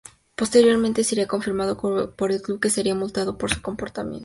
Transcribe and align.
Posteriormente 0.35 1.03
sería 1.03 1.27
confirmando 1.27 1.77
por 1.77 2.31
el 2.31 2.41
club 2.41 2.59
que 2.59 2.71
sería 2.71 2.95
multado 2.95 3.37
por 3.37 3.53
su 3.53 3.61
comportamiento. 3.61 4.19